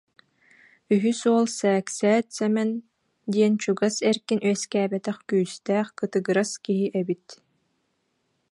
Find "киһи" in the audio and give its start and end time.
6.65-6.87